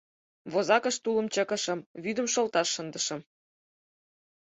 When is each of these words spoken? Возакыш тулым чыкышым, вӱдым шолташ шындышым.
Возакыш 0.51 0.95
тулым 1.03 1.27
чыкышым, 1.33 1.79
вӱдым 2.03 2.27
шолташ 2.33 2.67
шындышым. 2.75 3.21